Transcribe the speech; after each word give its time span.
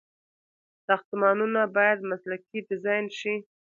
ساختمانونه 0.87 1.61
باید 1.77 1.99
مسلکي 2.11 2.59
ډيزاين 2.69 3.05
شي. 3.19 3.35